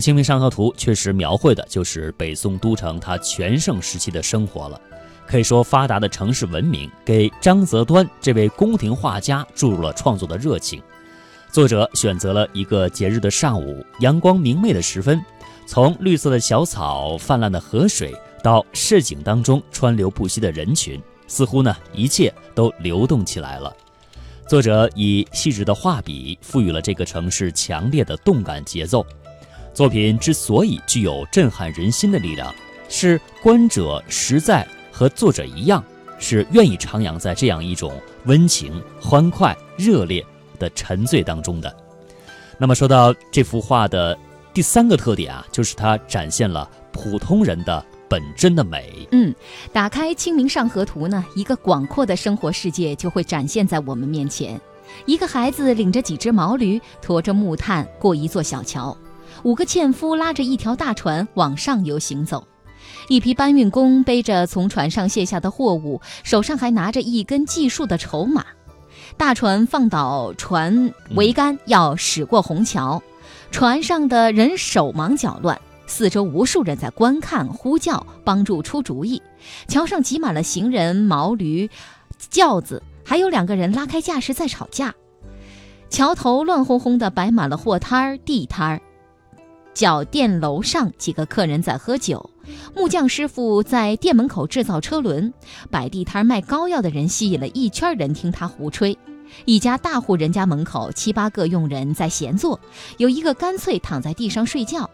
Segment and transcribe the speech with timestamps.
[0.02, 4.80] 《清明上河图》确实描绘的就是北宋都城它全盛时期的生活了。
[5.26, 10.82] 可以说，发达的城市文明给张择端这位宫廷画家注入了创作的热情。
[11.52, 15.22] 作者选择了一个节日的上午，阳光明媚的时分，
[15.66, 23.70] 从绿色的小草、泛滥的河水到市井当中川流不息的人群，似乎呢一切都流动起来了。
[24.48, 29.04] 作者以细致的画笔赋予了这个城市强烈的动感节奏。
[29.72, 32.54] 作品之所以具有震撼人心的力量，
[32.88, 35.82] 是观者实在和作者一样，
[36.18, 37.92] 是愿意徜徉在这样一种
[38.24, 40.24] 温情、欢快、热烈
[40.58, 41.74] 的沉醉当中的。
[42.58, 44.18] 那么，说到这幅画的
[44.52, 49.08] 第三个特点啊，就是它展现了普通人的本真的美。
[49.12, 49.34] 嗯，
[49.72, 54.60] 打开《清明上河图》呢，一个广阔的生活世界就会展现在我们面前。
[55.06, 58.94] 一个孩子领着几只毛驴，驮着木炭过一座小桥。
[59.42, 62.46] 五个纤夫拉着一条大船往上游行走，
[63.08, 68.44] 一批搬运工背着从船上卸下的货物，手上还拿着一根计数的筹码。
[69.16, 73.02] 大船放倒船桅杆，要驶过虹桥。
[73.50, 79.20] 船上的人手忙脚乱，四周无数人在观看、呼叫、帮助出主意。
[79.68, 81.68] 桥上挤满了行人、毛驴、
[82.28, 84.94] 轿子，还有两个人拉开架势在吵架。
[85.88, 88.80] 桥头乱哄哄地摆满了货摊儿、地摊儿。
[89.80, 92.28] 小店楼上，几个客人在喝酒。
[92.76, 95.32] 木匠师傅在店门口制造车轮。
[95.70, 98.98] 摆地摊卖膏药的人吸引了一圈人听他胡吹。
[99.46, 102.60] 一家大户人家门口，七八个佣人在闲坐，
[102.98, 104.90] 有一个干脆躺在地上睡觉。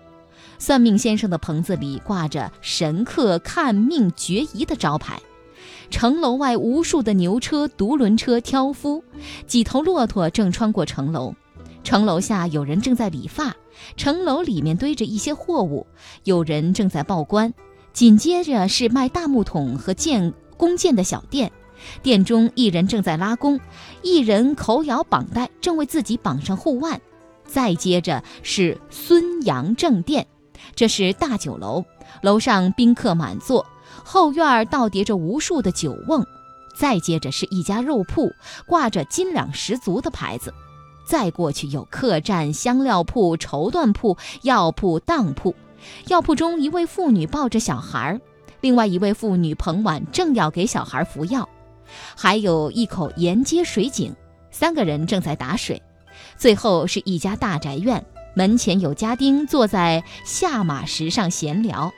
[0.57, 5.21] 算命先生的棚子里挂着“神客看命决疑”的招牌。
[5.91, 9.03] 城楼外，无数的牛车、独轮车、挑夫，
[9.49, 11.35] 几头骆驼正穿过城楼。
[11.87, 13.55] 城楼下有人正在理发，
[13.97, 15.87] 城楼里面堆着一些货物，
[16.25, 17.55] 有人正在报关。
[17.93, 21.53] 紧接着是卖大木桶和剑弓箭的小店，
[22.03, 23.61] 店中一人正在拉弓，
[24.03, 27.01] 一人口咬绑带，正为自己绑上护腕。
[27.45, 30.27] 再接着是孙杨正店，
[30.75, 31.85] 这是大酒楼，
[32.21, 33.65] 楼上宾客满座，
[34.05, 36.27] 后院倒叠着无数的酒瓮。
[36.77, 38.33] 再接着是一家肉铺，
[38.67, 40.53] 挂着斤两十足的牌子。
[41.07, 45.55] 再过去有客栈、香料铺、绸缎铺、药铺、当铺。
[46.09, 48.21] 药铺中一位妇女抱着小孩，
[48.61, 51.49] 另外一位妇女捧碗正要给小孩服药。
[52.17, 54.13] 还有一口沿街水井，
[54.51, 55.81] 三个人正在打水。
[56.37, 61.93] 最后是一家大宅院，门前有家丁坐在下马石上闲聊。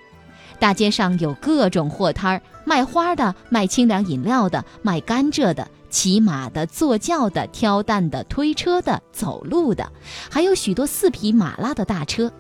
[0.59, 5.67] 大街上有各种货摊儿，卖花的、卖清凉饮料的、卖甘蔗的。
[5.91, 9.93] 骑马的、坐轿的、挑担的、推车的、走路的，
[10.31, 12.33] 还有许多四匹马拉的大车。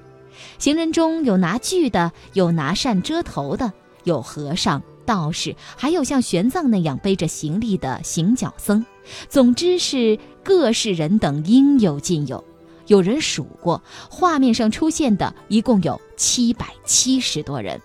[0.58, 3.72] 行人中有拿锯的，有拿扇遮头的，
[4.04, 8.84] 有和尚、道士，还有像玄奘那样背着行李的行脚僧。
[9.28, 12.44] 总之是各式人等应有尽有。
[12.86, 17.78] 有人数过，画面上出现的一共有七百七十多人。《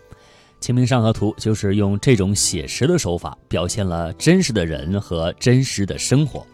[0.63, 6.47] 清明上河图》就是用这种写实的手法，表现了真实的人和真实的生活，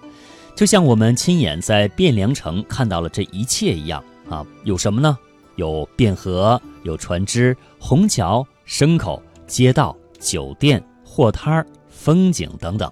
[0.55, 4.43] 就像我们亲眼在汴梁城看到了这一切一样啊！
[4.63, 5.15] 有什么呢？
[5.57, 12.91] 有汴河，有船只、虹桥、牲口、街道、酒店、货摊儿、风景等等，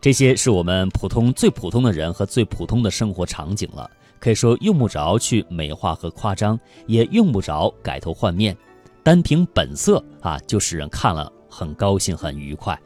[0.00, 3.88] 这些是我们普通最普通的人和最普通的生活场景了。
[4.18, 8.56] 可以说，用不着去美化和夸张，也用不着改头换面。
[9.02, 12.78] 单凭本色啊，就使人看了很高兴、很愉快，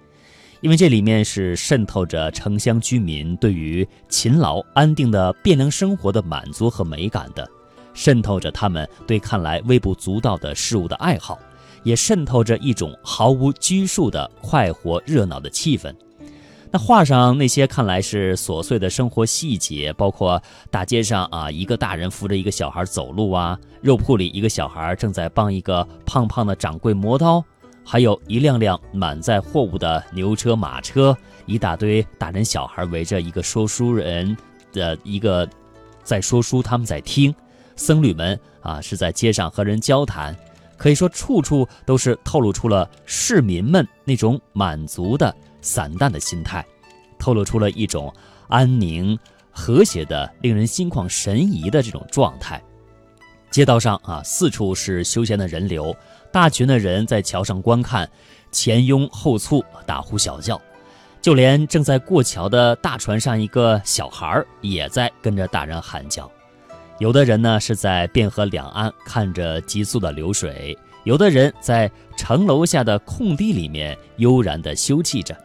[0.60, 7.46] 因为这里面是渗透着城乡居民对于勤劳安定的汴梁生活的满足和美感的，
[7.92, 11.38] 渗透着他们对看来微不足道的事物的爱好，
[11.82, 15.94] 也渗透着一种毫无拘束的快活热闹的气氛。
[16.70, 27.42] 那画上那些看来是琐碎的生活细节，包括大街上啊，一个大人扶着一个小孩走路啊，肉铺里一个小孩正在帮一个胖胖的掌柜磨刀，
[27.84, 34.36] 还有一辆辆满载货物的牛车马车，一大堆大人小孩围着一个说书人
[34.72, 35.48] 的一个
[36.02, 37.32] 在说书，他们在听，
[37.76, 40.36] 僧侣们啊是在街上和人交谈，
[40.76, 45.34] 可以说处处都是透露出了市民们那种满足的。
[45.62, 46.64] 散淡的心态，
[47.18, 48.14] 透露出了一种
[48.46, 49.18] 安宁、
[49.50, 52.62] 和谐的、令人心旷神怡的这种状态。
[53.50, 55.92] 街道上啊，四处是休闲的人流，
[56.30, 58.08] 大群的人在桥上观看，
[58.52, 60.60] 前拥后簇，大呼小叫。
[61.20, 66.30] 就连正在过桥的大船上，一个小孩也在跟着大人喊叫。
[66.98, 75.36] 有的人呢是在汴河两岸看着急速的流水，有的人在城楼下的空地里面悠然地休憩着。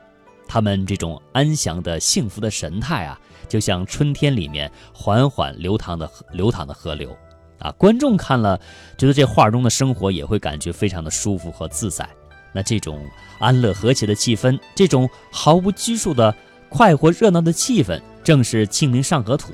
[0.47, 3.19] 他们这种安详的幸福的神态啊，
[3.49, 7.15] 就像春天里面缓缓流淌的流淌的河流
[7.59, 7.69] 啊。
[7.77, 8.57] 观众看了，
[8.97, 12.07] 觉得这画中的生活也会感觉非常的舒服和自在。
[12.53, 13.05] 那这种
[13.39, 16.33] 安乐和谐的气氛，这种毫无拘束的
[16.69, 19.51] 快活热闹的气氛，正是《清明上河图》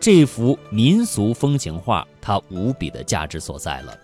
[0.00, 3.96] 这幅民俗风情画它无比的价值所在了。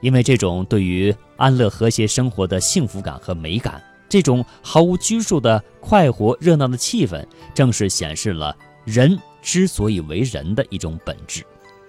[0.00, 3.82] 因为这种对于安乐和谐生活的幸福感和美感。
[4.06, 11.42] 这种毫无拘束的快活热闹的气氛，正是显示了人之所以为人的一种本质。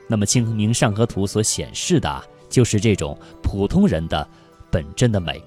[0.07, 4.27] 那么，《清明上河图》所显示的，就是这种普通人的
[4.71, 5.43] 本真的美。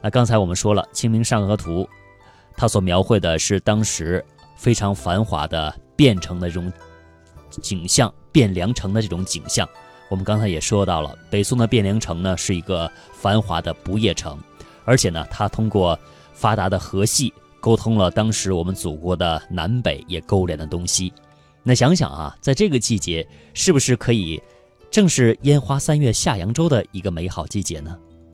[0.00, 1.82] 那刚才我们说了，《清明上河图》
[2.56, 4.24] 它所描绘的是当时
[4.56, 6.72] 非常繁华的汴城的这种
[7.50, 9.68] 景象，汴梁城的这种景象。
[10.08, 14.38] 我们刚才也说到了，北宋的汴梁城呢，是一个繁华的不夜城。
[14.84, 15.98] 而且呢，它通过
[16.32, 21.12] 发达的河系沟通了当时我们祖国的南北，也勾连了东西。
[21.64, 24.40] 那想想啊，在这个季节，是不是可以
[24.90, 27.98] 正是烟花三月下扬州的一个美好季节呢？